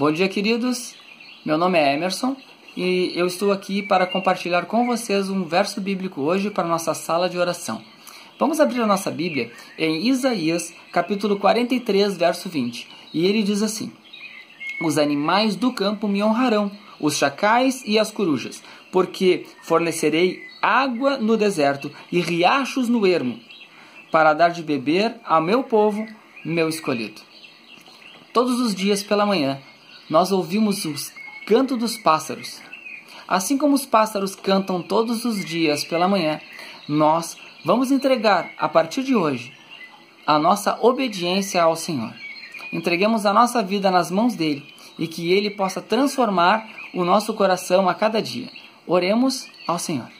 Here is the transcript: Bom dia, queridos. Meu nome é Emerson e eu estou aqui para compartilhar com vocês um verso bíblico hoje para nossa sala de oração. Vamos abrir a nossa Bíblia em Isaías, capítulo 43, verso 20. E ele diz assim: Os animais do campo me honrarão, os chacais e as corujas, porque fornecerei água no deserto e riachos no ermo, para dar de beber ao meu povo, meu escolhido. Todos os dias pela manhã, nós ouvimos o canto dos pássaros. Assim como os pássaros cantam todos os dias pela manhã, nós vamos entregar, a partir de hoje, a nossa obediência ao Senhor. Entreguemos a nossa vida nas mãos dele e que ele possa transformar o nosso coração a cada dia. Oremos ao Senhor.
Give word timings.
Bom 0.00 0.10
dia, 0.10 0.30
queridos. 0.30 0.94
Meu 1.44 1.58
nome 1.58 1.78
é 1.78 1.92
Emerson 1.92 2.34
e 2.74 3.12
eu 3.14 3.26
estou 3.26 3.52
aqui 3.52 3.82
para 3.82 4.06
compartilhar 4.06 4.64
com 4.64 4.86
vocês 4.86 5.28
um 5.28 5.44
verso 5.44 5.78
bíblico 5.78 6.22
hoje 6.22 6.48
para 6.48 6.66
nossa 6.66 6.94
sala 6.94 7.28
de 7.28 7.36
oração. 7.36 7.82
Vamos 8.38 8.60
abrir 8.60 8.80
a 8.80 8.86
nossa 8.86 9.10
Bíblia 9.10 9.52
em 9.76 10.08
Isaías, 10.08 10.72
capítulo 10.90 11.36
43, 11.38 12.16
verso 12.16 12.48
20. 12.48 12.88
E 13.12 13.26
ele 13.26 13.42
diz 13.42 13.60
assim: 13.60 13.92
Os 14.82 14.96
animais 14.96 15.54
do 15.54 15.70
campo 15.70 16.08
me 16.08 16.22
honrarão, 16.22 16.72
os 16.98 17.18
chacais 17.18 17.82
e 17.84 17.98
as 17.98 18.10
corujas, 18.10 18.62
porque 18.90 19.44
fornecerei 19.60 20.42
água 20.62 21.18
no 21.18 21.36
deserto 21.36 21.92
e 22.10 22.20
riachos 22.20 22.88
no 22.88 23.06
ermo, 23.06 23.38
para 24.10 24.32
dar 24.32 24.48
de 24.48 24.62
beber 24.62 25.16
ao 25.26 25.42
meu 25.42 25.62
povo, 25.62 26.06
meu 26.42 26.70
escolhido. 26.70 27.20
Todos 28.32 28.60
os 28.60 28.74
dias 28.74 29.02
pela 29.02 29.26
manhã, 29.26 29.60
nós 30.10 30.32
ouvimos 30.32 30.84
o 30.84 30.94
canto 31.46 31.76
dos 31.76 31.96
pássaros. 31.96 32.60
Assim 33.28 33.56
como 33.56 33.74
os 33.74 33.86
pássaros 33.86 34.34
cantam 34.34 34.82
todos 34.82 35.24
os 35.24 35.44
dias 35.44 35.84
pela 35.84 36.08
manhã, 36.08 36.40
nós 36.88 37.36
vamos 37.64 37.92
entregar, 37.92 38.50
a 38.58 38.68
partir 38.68 39.04
de 39.04 39.14
hoje, 39.14 39.52
a 40.26 40.36
nossa 40.38 40.76
obediência 40.82 41.62
ao 41.62 41.76
Senhor. 41.76 42.12
Entreguemos 42.72 43.24
a 43.24 43.32
nossa 43.32 43.62
vida 43.62 43.90
nas 43.90 44.10
mãos 44.10 44.34
dele 44.34 44.64
e 44.98 45.06
que 45.06 45.32
ele 45.32 45.50
possa 45.50 45.80
transformar 45.80 46.68
o 46.92 47.04
nosso 47.04 47.32
coração 47.32 47.88
a 47.88 47.94
cada 47.94 48.20
dia. 48.20 48.48
Oremos 48.86 49.48
ao 49.66 49.78
Senhor. 49.78 50.19